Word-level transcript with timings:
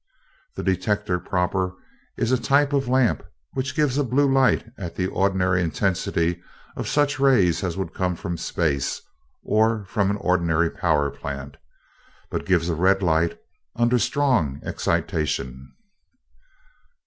The 0.55 0.63
detector 0.63 1.19
proper 1.19 1.75
is 2.17 2.31
a 2.31 2.41
type 2.41 2.73
of 2.73 2.87
lamp, 2.87 3.23
which 3.53 3.75
gives 3.75 3.99
a 3.99 4.03
blue 4.03 4.27
light 4.33 4.65
at 4.75 4.95
the 4.95 5.05
ordinary 5.05 5.61
intensity 5.61 6.41
of 6.75 6.87
such 6.87 7.19
rays 7.19 7.63
as 7.63 7.77
would 7.77 7.93
come 7.93 8.15
from 8.15 8.35
space 8.35 8.99
or 9.43 9.85
from 9.85 10.09
an 10.09 10.17
ordinary 10.17 10.71
power 10.71 11.11
plant, 11.11 11.57
but 12.31 12.47
gives 12.47 12.67
a 12.67 12.73
red 12.73 13.03
light 13.03 13.37
under 13.75 13.99
strong 13.99 14.59
excitation." 14.65 15.71